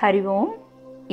ஹரி 0.00 0.22
ஓம் 0.36 0.52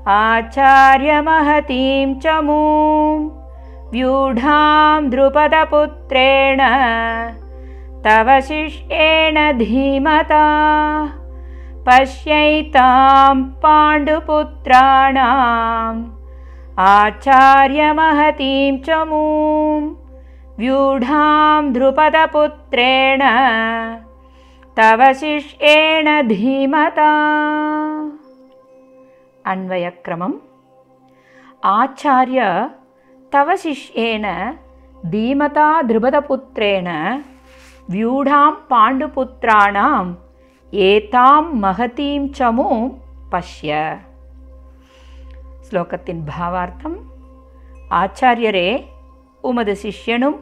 आचार्यमहतीं 0.06 2.08
च 2.24 2.28
मूं 2.44 3.30
व्यूढां 3.92 5.10
द्रुपदपुत्रेण 5.10 6.62
तव 8.06 8.30
शिष्येण 8.48 9.38
धीमता 9.60 10.42
पश्यैतां 11.88 13.36
पाण्डुपुत्राणाम् 13.64 14.12
आचार्यमहतीं 16.81 18.79
च 18.79 18.91
मूं 18.91 19.95
व्यूढां 20.59 21.73
ध्रुपदपुत्रेण 21.73 23.23
तव 24.77 25.03
शिष्येण 25.15 26.29
धीमता। 26.29 27.11
अन्वयक्रमम्। 29.47 30.33
आचार्य 31.65 32.67
तव 33.33 33.53
शिष्येण 33.59 34.27
धीमता 35.07 35.83
ध्रुपदपुत्रेण 35.83 36.89
व्यूढां 37.91 38.51
पाण्डुपुत्राणाम् 38.51 40.15
एतां 40.75 41.43
महतीं 41.43 42.29
चमूं 42.29 42.89
पश्य। 43.33 43.97
ஸ்லோகத்தின் 45.71 46.21
பாவார்த்தம். 46.27 46.97
ஆச்சாரியரே 47.91 48.85
உமது 49.43 49.77
சிஷ்யனும் 49.83 50.39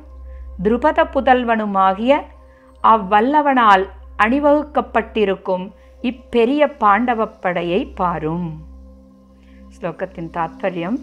துருபத 0.64 1.04
புதல்வனுமாகிய 1.14 2.20
அவ்வல்லவனால் 2.82 3.88
அணிவகுக்கப்பட்டிருக்கும் 4.22 5.72
இப்பெரிய 6.02 6.76
பாண்டவப் 6.78 7.40
படையை 7.40 7.86
பாரும். 7.86 8.60
ஸ்லோகத்தின் 9.80 10.30
தாத்பரியம். 10.32 10.98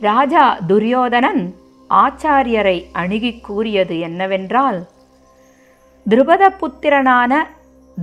ராஜா 0.00 0.58
துரியோதனன் 0.66 1.54
ஆச்சாரியரை 1.90 2.86
அணுகி 2.92 3.40
கூறியது 3.40 3.98
என்னவென்றால் 3.98 4.86
திருபத 6.10 6.54
புத்திரனான 6.60 7.34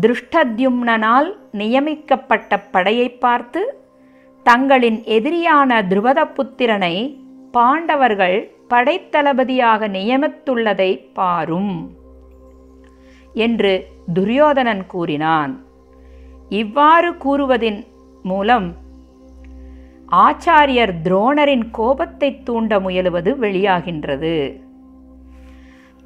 திருஷ்டத்யும்னனால் 0.01 1.37
நியமிக்கப்பட்ட 1.51 2.59
படையை 2.59 3.09
பார்த்து 3.09 3.80
தங்களின் 4.43 4.99
எதிரியான 5.15 5.71
துருவத 5.89 6.19
புத்திரனை 6.37 6.95
பாண்டவர்கள் 7.51 8.37
படைத்தளபதியாக 8.69 9.87
நியமித்துள்ளதை 9.87 10.91
பாரும் 11.13 11.73
என்று 13.33 13.73
துரியோதனன் 14.13 14.85
கூறினான். 14.85 15.53
இவ்வாறு 16.49 17.11
கூறுவதின் 17.25 17.79
மூலம் 18.23 18.67
ஆச்சாரியர் 20.25 20.93
துரோணரின் 21.03 21.65
கோபத்தை 21.71 22.29
தூண்ட 22.43 22.79
முயலுவது 22.79 23.33
வெளியாகின்றது. 23.39 24.35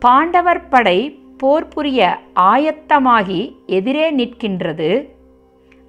பாண்டவர் 0.01 0.63
படை 0.69 0.99
போர் 1.37 1.67
புரிய 1.67 2.01
ஆயத்தமாகி 2.51 3.41
எதிரே 3.65 4.07
நிற்கின்றது. 4.15 4.91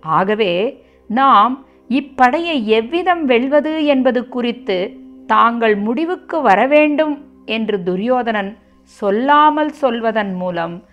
ஆகவே 0.01 0.53
நாம் 1.11 1.55
இப்படையை 1.89 2.65
எவ்விதம் 2.65 3.25
வெல்வது 3.25 3.85
என்பது 3.85 4.29
குறித்து 4.29 4.97
தாங்கள் 5.27 5.77
முடிவுக்கு 5.77 6.41
வர 6.41 6.67
வேண்டும் 6.67 7.45
என்று 7.45 7.83
துரியோதனன் 7.83 8.57
சொல்லாமல் 8.83 9.73
சொல்வதன் 9.73 10.35
மூலம் 10.35 10.85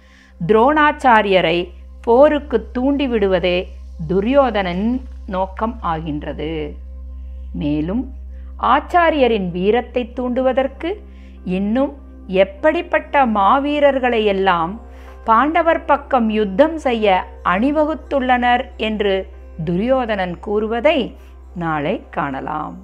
துரோணாச்சாரியரை 0.48 1.70
போருக்கு 2.02 2.68
தூண்டிவிடுவதே 2.74 3.64
துரியோதனன் 4.08 5.02
நோக்கம் 5.28 5.78
ஆகின்றது. 5.82 6.76
மேலும் 7.54 8.12
ஆச்சாரியரின் 8.60 9.52
வீரத்தை 9.52 10.12
தூண்டுவதற்கு 10.16 10.94
இன்னும் 11.46 11.94
எப்படிப்பட்ட 12.28 13.26
மாவீரர்களை 13.26 14.24
எல்லாம் 14.24 14.82
பாண்டவர் 15.24 15.86
பக்கம் 15.86 16.30
யுத்தம் 16.30 16.78
செய்ய 16.78 17.26
அணிவகுத்துள்ளனர் 17.46 18.64
என்று 18.78 19.28
துரியோதனன் 19.66 20.40
கூறுவதை 20.40 21.16
நாளை 21.56 22.02
காணலாம். 22.10 22.78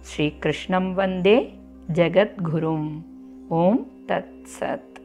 ஸ்ரீகிருஷ்ணம் 0.00 0.94
வந்தே 0.94 1.58
ஜெகத்குரும். 1.92 3.02
ஓம் 3.48 3.86
தத் 4.06 4.44
சத். 4.60 4.95